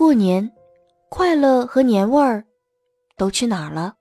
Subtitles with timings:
[0.00, 0.50] 过年，
[1.10, 2.42] 快乐和年味儿
[3.18, 3.96] 都去哪儿了？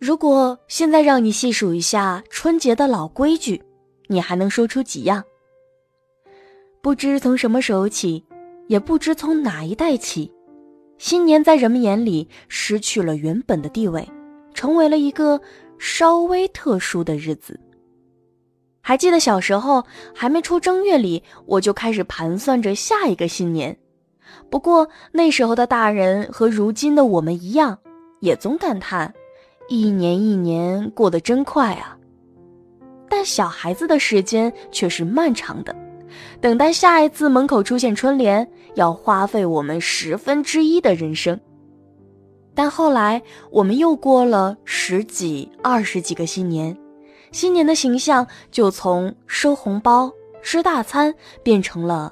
[0.00, 3.62] 如果现在让你细数一下春节的老规矩，
[4.08, 5.22] 你还能说出几样？
[6.82, 8.24] 不知从什么时候起，
[8.66, 10.34] 也不知从哪一代起，
[10.98, 14.04] 新年在人们眼里失去了原本的地位，
[14.54, 15.40] 成为了一个
[15.78, 17.60] 稍微特殊的日子。
[18.88, 23.76] 还记得小时候还没出正月里，我就开始盘算着下一个新年。
[24.48, 27.76] 不过那时候的大人和如今的我们一样，
[28.20, 29.12] 也总感叹
[29.68, 31.98] 一年一年过得真快啊。
[33.08, 35.74] 但小孩子的时间却是漫长的，
[36.40, 41.36] 等待下一次门口出现春联，要花费我们十分之一的人生。
[42.54, 46.78] 但后来我们又过了十几、二十几个新年。
[47.36, 52.10] 新年的形象就从收红包、吃大餐变成了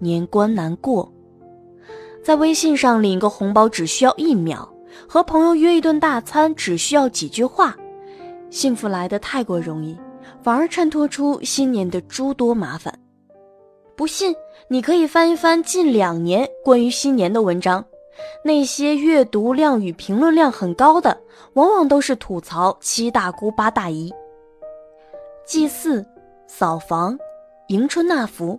[0.00, 1.08] 年关难过。
[2.20, 4.68] 在微信上领个红包只需要一秒，
[5.08, 7.76] 和朋友约一顿大餐只需要几句话，
[8.50, 9.96] 幸福来得太过容易，
[10.42, 12.92] 反而衬托出新年的诸多麻烦。
[13.94, 14.34] 不信，
[14.66, 17.84] 你可以翻一翻近两年关于新年的文章，
[18.44, 21.16] 那些阅读量与评论量很高的，
[21.52, 24.12] 往往都是吐槽七大姑八大姨。
[25.46, 26.04] 祭祀、
[26.48, 27.16] 扫房、
[27.68, 28.58] 迎春纳福，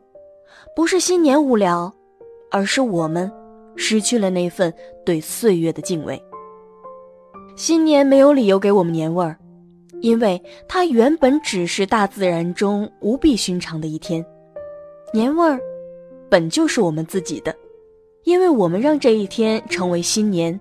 [0.73, 1.93] 不是新年无聊，
[2.49, 3.29] 而是我们
[3.75, 4.73] 失去了那份
[5.05, 6.17] 对岁月的敬畏。
[7.57, 9.37] 新年没有理由给我们年味儿，
[9.99, 14.25] 因为它原本只是大自然中无比寻常的一天。
[15.11, 15.59] 年味儿
[16.29, 17.53] 本就是我们自己的，
[18.23, 20.57] 因为我们让这一天成为新年，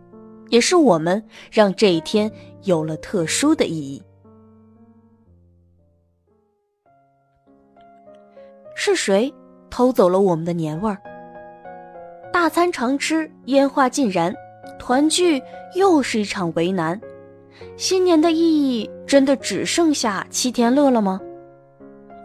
[0.48, 2.28] 也是我们让这一天
[2.64, 4.02] 有了特殊的意义。
[8.78, 9.32] 是谁
[9.70, 10.98] 偷走了我们的年味儿？
[12.30, 14.32] 大餐常吃，烟花尽燃，
[14.78, 15.42] 团聚
[15.74, 17.00] 又是一场为难。
[17.78, 21.18] 新年的意义真的只剩下七天乐了吗？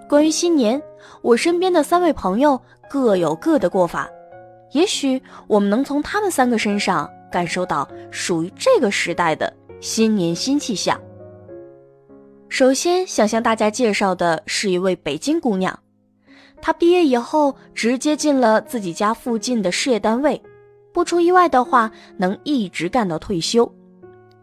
[0.10, 0.80] 关于新年，
[1.22, 4.10] 我身边的三位朋友各有各的过法，
[4.74, 11.00] 也许我们能从他们三个身上感受到属于这个时代的新年新气象。
[12.50, 15.80] 首先想向大家介绍的是一位北京姑娘。
[16.62, 20.42] 他毕业以后直接进了自己家附近的事业单位，
[20.94, 23.70] 不出意外的话，能一直干到退休。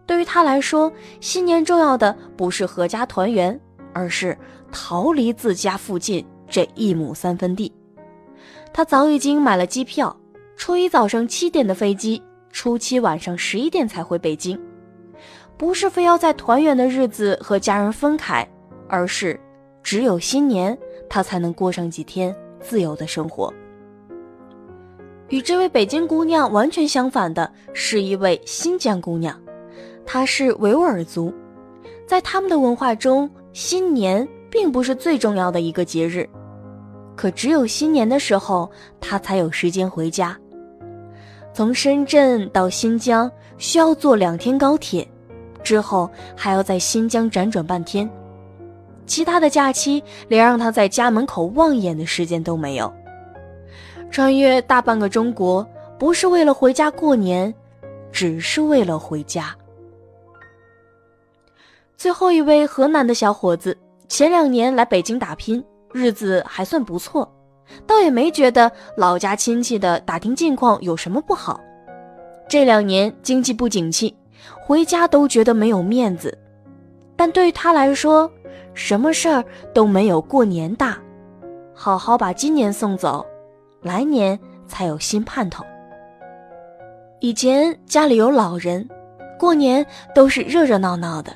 [0.05, 3.59] 对于他来说，新年重要的不是阖家团圆，
[3.93, 4.37] 而是
[4.73, 7.73] 逃离自家附近这一亩三分地。
[8.73, 10.15] 他早已经买了机票，
[10.56, 14.59] 初一早上七点的飞机，初七晚上十一点才回北京。
[15.56, 18.49] 不是非要在团圆的日子和家人分开，
[18.89, 19.39] 而是
[19.83, 20.77] 只有新年。
[21.09, 23.53] 他才能过上几天自由的生活。
[25.29, 29.39] 与这位北京姑娘完全相反的是一位新疆姑娘，
[30.07, 31.33] 她是维吾尔族，
[32.07, 36.27] 在他们的文化中，新年并不是最重要的一个节日，
[37.15, 38.71] 可只有新年的时候，
[39.01, 40.35] 她才有时间回家。
[41.53, 45.07] 从深圳到新疆需要坐两天高铁，
[45.63, 48.09] 之后还要在新疆辗转半天。
[49.09, 52.93] 其他的假期连让他在家门口望眼的时间都没有。
[54.11, 55.67] 穿越大半个中国，
[55.99, 57.53] 不是为了回家过年，
[58.13, 59.55] 只是为了回家。
[61.97, 63.77] 最后一位河南的小伙子，
[64.09, 67.29] 前两年来北京打拼，日子还算不错，
[67.87, 71.61] 倒也没觉得老家亲戚的打听近况有什么不好。
[72.49, 74.17] 这两年经济不景气，
[74.65, 76.39] 回家都觉得没有面子，
[77.19, 78.31] 但对于他来说，
[78.75, 80.97] 什么事儿都没有过年大，
[81.75, 83.27] 好好把今年送走，
[83.83, 85.65] 来年才有新盼头。
[87.19, 88.89] 以前家里有老人，
[89.37, 89.84] 过年
[90.15, 91.33] 都是热热闹闹的，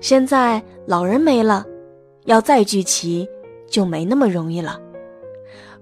[0.00, 1.66] 现在老人没了，
[2.26, 3.28] 要再聚齐
[3.68, 4.80] 就没那么容易了。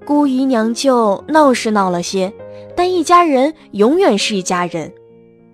[0.06, 2.32] 姑姨娘舅闹是闹了些，
[2.74, 4.90] 但一家人永远是一家人，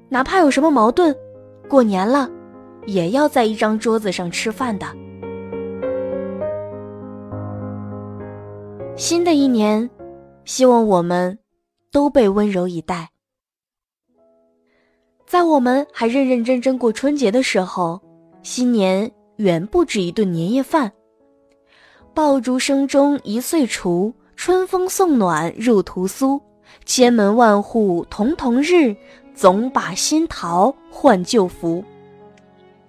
[0.09, 1.13] 哪怕有什么矛盾，
[1.69, 2.31] 过年了。
[2.87, 4.87] 也要在一张桌子上吃饭的。
[8.97, 9.89] 新的一年，
[10.45, 11.39] 希望我们
[11.91, 13.11] 都被温柔以待。
[15.27, 18.01] 在我们还认认真真过春节的时候，
[18.43, 20.93] 新年远不止一顿年夜饭。
[22.13, 26.41] 爆竹声中一岁除，春风送暖入屠苏。
[26.85, 28.97] 千门万户曈曈日，
[29.35, 31.85] 总把新桃换旧符。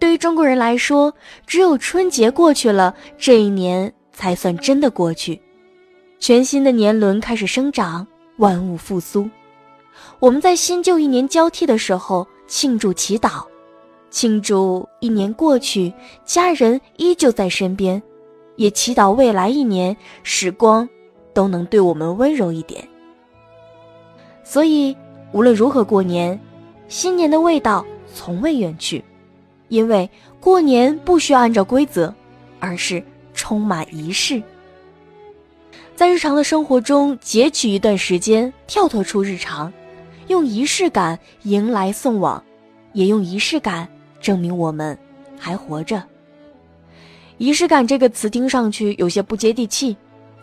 [0.01, 1.13] 对于中国人来说，
[1.45, 5.39] 只有春节过去了，这一年才算真的过去。
[6.17, 8.05] 全新的年轮开始生长，
[8.37, 9.29] 万物复苏。
[10.17, 13.45] 我们在新旧一年交替的时候庆祝祈祷，
[14.09, 15.93] 庆祝一年过去，
[16.25, 18.01] 家人依旧在身边，
[18.55, 20.89] 也祈祷未来一年时光
[21.31, 22.83] 都能对我们温柔一点。
[24.43, 24.97] 所以，
[25.31, 26.39] 无论如何过年，
[26.87, 29.03] 新年的味道从未远去，
[29.71, 30.07] 因为
[30.41, 32.13] 过年不需要按照规则，
[32.59, 33.01] 而是
[33.33, 34.43] 充满仪式。
[35.95, 39.71] 在日常的生活中截取一段时间，跳脱出日常，
[40.27, 42.43] 用仪式感迎来送往，
[42.91, 43.87] 也用仪式感
[44.19, 44.97] 证明我们
[45.39, 46.03] 还活着。
[47.37, 49.95] 仪式感这个词听上去有些不接地气，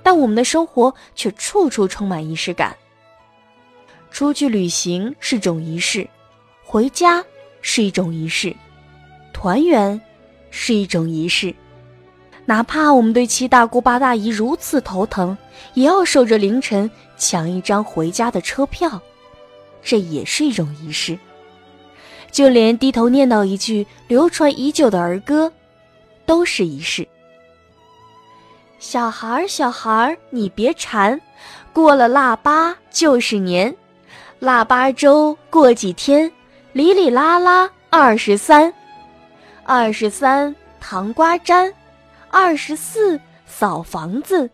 [0.03, 2.75] 但我们的生活却处处充满仪式感。
[4.11, 6.09] 出去旅行是种仪式，
[6.65, 7.23] 回家
[7.61, 8.57] 是一种仪式，
[9.38, 10.00] 团圆
[10.50, 11.55] 是一种仪式。
[12.44, 15.38] 哪怕我们对七大姑八大姨如此头疼，
[15.75, 19.00] 也要守着凌晨抢一张回家的车票，
[19.81, 21.17] 这也是一种仪式。
[22.32, 25.52] 就连低头念叨一句流传已久的儿歌，
[26.26, 27.06] 都是仪式。
[28.81, 31.20] 小孩儿，小孩儿，你别馋，
[31.73, 33.73] 过了腊八就是年，
[34.41, 36.29] 腊八粥过几天，
[36.73, 38.73] 里里啦啦二十三，
[39.70, 41.70] 二十三糖瓜粘。
[42.31, 44.49] 二十四扫房子，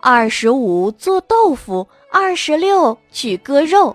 [0.00, 3.94] 二十五做豆腐，二十六去割肉，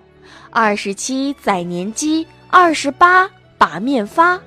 [0.52, 3.28] 二十七宰年鸡，二十八
[3.58, 4.40] 把面发，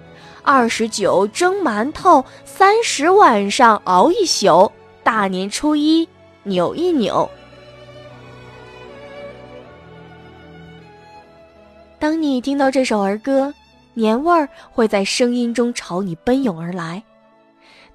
[0.45, 4.71] 二十九蒸馒头，三十晚上熬一宿，
[5.03, 6.09] 大年初一
[6.45, 7.29] 扭一扭。
[11.99, 13.53] 当你听到这首儿歌，
[13.95, 17.03] 年味儿会在声音中朝你奔涌而来。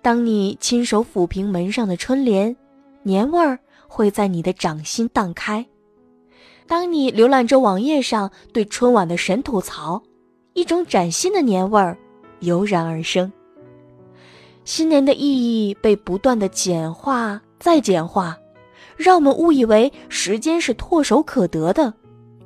[0.01, 2.55] 当你亲手抚平门上的春联，
[3.03, 3.57] 年味儿
[3.87, 5.63] 会在你的掌心荡开；
[6.67, 10.01] 当你浏览着网页上对春晚的神吐槽，
[10.53, 11.97] 一种崭新的年味儿
[12.41, 13.31] 油然而生。
[14.65, 15.21] 新年的意
[15.67, 18.37] 义被不断的简化再简化，
[18.95, 21.93] 让我们误以为时间是唾手可得的，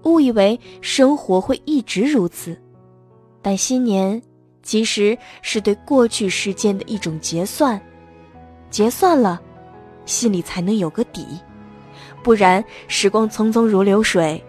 [0.04, 2.57] 误以为生活会一直如此。
[3.42, 4.22] 但新年。
[4.64, 7.82] 其实是对过去时间的一种结算，
[8.70, 9.42] 结算了，
[10.06, 11.26] 心里才能有个底，
[12.22, 14.42] 不然时光匆匆如流水，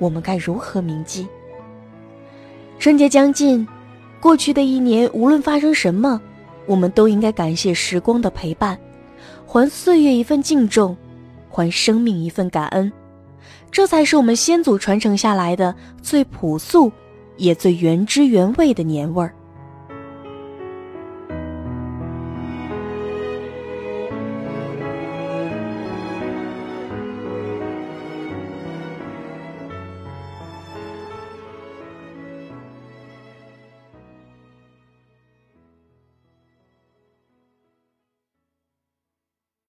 [0.00, 1.28] 我们该如何铭记？
[2.80, 3.64] 春节将近，
[4.20, 6.20] 过去的一年无论发生什么，
[6.66, 8.76] 我们都应该感谢时光的陪伴，
[9.46, 10.96] 还岁月一份敬重，
[11.48, 12.92] 还生命一份感恩，
[13.70, 16.90] 这才是我们先祖传承下来的最朴素。
[17.36, 19.34] 也最原汁原味的年味儿。